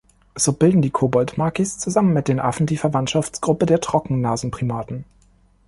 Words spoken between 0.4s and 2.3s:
bilden die Koboldmakis zusammen mit